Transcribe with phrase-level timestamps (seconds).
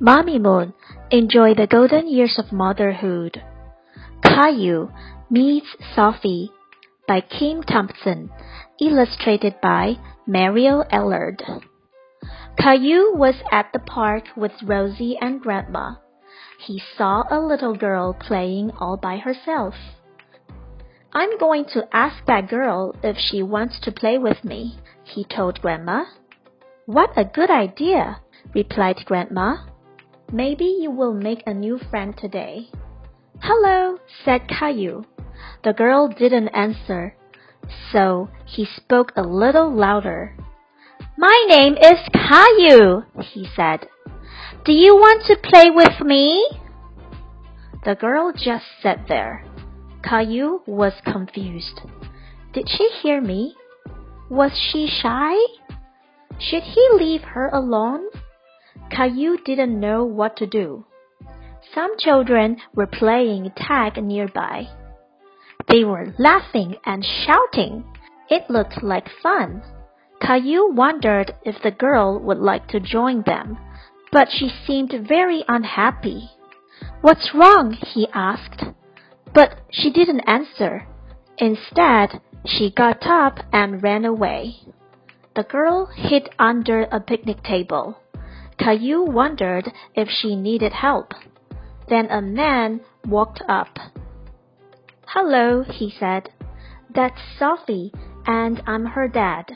[0.00, 0.74] Mommy Moon,
[1.12, 3.40] enjoy the golden years of motherhood.
[4.24, 4.90] Caillou
[5.30, 6.50] meets Sophie
[7.06, 8.28] by Kim Thompson,
[8.80, 9.94] illustrated by
[10.26, 11.44] Mario Allard.
[12.58, 15.94] Caillou was at the park with Rosie and Grandma.
[16.58, 19.74] He saw a little girl playing all by herself.
[21.12, 25.60] I'm going to ask that girl if she wants to play with me, he told
[25.60, 26.06] Grandma.
[26.86, 28.20] What a good idea,
[28.52, 29.58] replied Grandma.
[30.32, 32.68] Maybe you will make a new friend today.
[33.40, 35.04] Hello, said Caillou.
[35.62, 37.16] The girl didn't answer,
[37.92, 40.36] so he spoke a little louder.
[41.16, 43.86] My name is Caillou, he said.
[44.64, 46.48] Do you want to play with me?
[47.84, 49.44] The girl just sat there.
[50.02, 51.80] Caillou was confused.
[52.52, 53.54] Did she hear me?
[54.30, 55.34] Was she shy?
[56.38, 58.06] Should he leave her alone?
[58.90, 60.84] Caillou didn't know what to do.
[61.74, 64.68] Some children were playing tag nearby.
[65.68, 67.84] They were laughing and shouting.
[68.28, 69.62] It looked like fun.
[70.20, 73.58] Caillou wondered if the girl would like to join them,
[74.12, 76.30] but she seemed very unhappy.
[77.00, 77.72] What's wrong?
[77.72, 78.64] he asked.
[79.32, 80.86] But she didn't answer.
[81.38, 84.56] Instead, she got up and ran away.
[85.34, 87.98] The girl hid under a picnic table.
[88.58, 91.12] Caillou wondered if she needed help.
[91.88, 93.78] Then a man walked up.
[95.06, 96.30] Hello, he said.
[96.94, 97.92] That's Sophie,
[98.26, 99.50] and I'm her dad.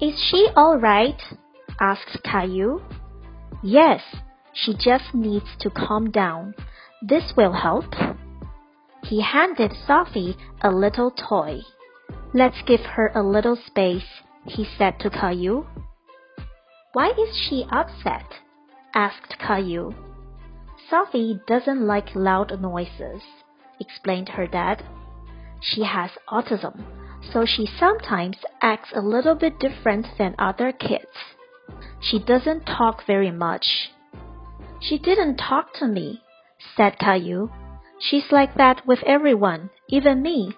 [0.00, 1.20] Is she all right?
[1.80, 2.80] asked Caillou.
[3.62, 4.02] Yes,
[4.52, 6.54] she just needs to calm down.
[7.02, 7.94] This will help.
[9.04, 11.60] He handed Sophie a little toy.
[12.32, 15.66] Let's give her a little space, he said to Caillou.
[16.92, 18.26] Why is she upset?
[18.94, 19.94] asked Caillou.
[20.88, 23.22] Sophie doesn't like loud noises,
[23.78, 24.82] explained her dad.
[25.60, 26.82] She has autism,
[27.32, 31.36] so she sometimes acts a little bit different than other kids.
[32.00, 33.90] She doesn't talk very much.
[34.80, 36.22] She didn't talk to me,
[36.76, 37.50] said Caillou.
[38.00, 40.56] She's like that with everyone, even me.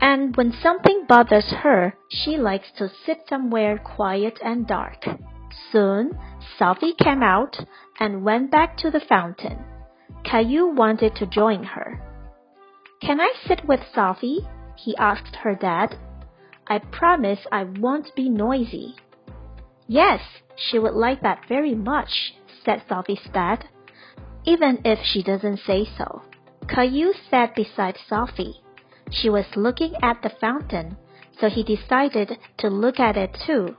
[0.00, 5.06] And when something bothers her, she likes to sit somewhere quiet and dark.
[5.72, 6.18] Soon,
[6.58, 7.56] Sophie came out
[8.00, 9.64] and went back to the fountain.
[10.24, 12.00] Caillou wanted to join her.
[13.00, 14.46] Can I sit with Sophie?
[14.76, 15.96] he asked her dad.
[16.66, 18.94] I promise I won't be noisy.
[19.86, 20.20] Yes,
[20.56, 23.68] she would like that very much, said Sophie's dad,
[24.44, 26.22] even if she doesn't say so.
[26.68, 28.62] Caillou sat beside Sophie.
[29.10, 30.96] She was looking at the fountain,
[31.40, 33.76] so he decided to look at it too.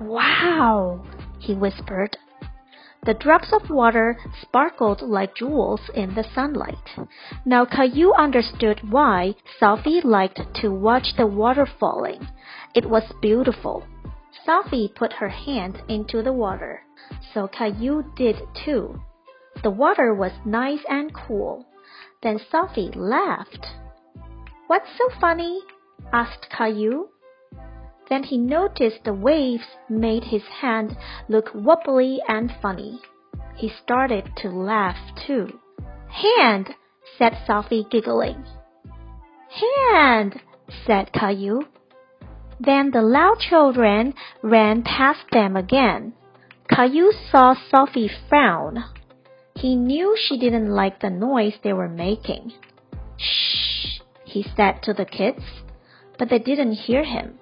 [0.00, 1.04] Wow,
[1.38, 2.16] he whispered.
[3.04, 6.98] The drops of water sparkled like jewels in the sunlight.
[7.44, 12.26] Now Caillou understood why Sophie liked to watch the water falling.
[12.74, 13.84] It was beautiful.
[14.44, 16.82] Sophie put her hand into the water,
[17.32, 19.00] so Caillou did too.
[19.62, 21.64] The water was nice and cool.
[22.22, 23.66] Then Sophie laughed.
[24.66, 25.60] What's so funny?
[26.12, 27.08] asked Caillou.
[28.08, 30.96] Then he noticed the waves made his hand
[31.28, 33.00] look wobbly and funny.
[33.56, 35.60] He started to laugh too.
[36.08, 36.74] Hand,
[37.18, 38.44] said Sophie, giggling.
[39.90, 40.40] Hand,
[40.86, 41.62] said Caillou.
[42.60, 46.14] Then the loud children ran past them again.
[46.68, 48.84] Caillou saw Sophie frown.
[49.54, 52.52] He knew she didn't like the noise they were making.
[53.16, 55.42] Shh, he said to the kids,
[56.18, 57.38] but they didn't hear him.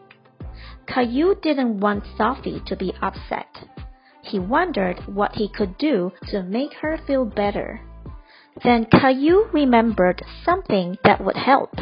[0.86, 3.68] Caillou didn't want Sophie to be upset.
[4.22, 7.80] He wondered what he could do to make her feel better.
[8.62, 11.74] Then Caillou remembered something that would help.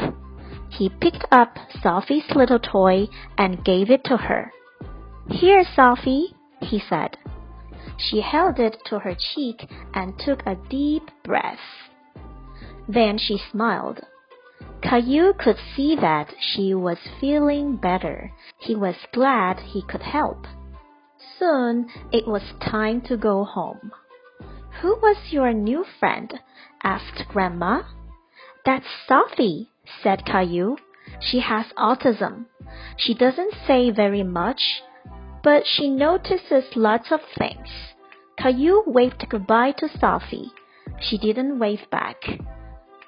[0.71, 4.51] He picked up Sophie's little toy and gave it to her.
[5.29, 7.19] Here, Sophie, he said.
[7.99, 11.61] She held it to her cheek and took a deep breath.
[12.89, 14.01] Then she smiled.
[14.83, 18.33] Caillou could see that she was feeling better.
[18.59, 20.47] He was glad he could help.
[21.39, 23.93] Soon it was time to go home.
[24.81, 26.41] Who was your new friend?
[26.83, 27.83] asked Grandma.
[28.65, 29.71] That's Sophie,
[30.03, 30.77] said Caillou.
[31.21, 32.47] She has autism.
[32.97, 34.83] She doesn't say very much,
[35.45, 37.69] but she notices lots of things.
[38.37, 40.51] Caillou waved goodbye to Sophie.
[41.01, 42.17] She didn't wave back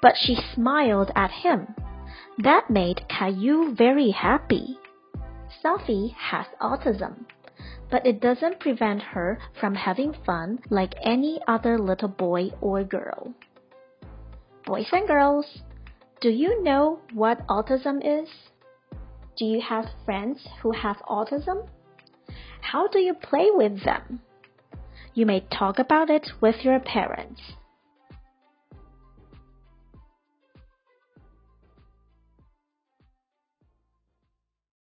[0.05, 1.73] but she smiled at him.
[2.37, 4.77] That made Caillou very happy.
[5.63, 7.25] Sophie has autism.
[7.89, 13.33] but it doesn't prevent her from having fun like any other little boy or girl.
[14.65, 15.63] Boys and girls,
[16.21, 18.29] do you know what autism is?
[19.37, 21.67] Do you have friends who have autism?
[22.61, 24.21] How do you play with them?
[25.15, 27.41] You may talk about it with your parents.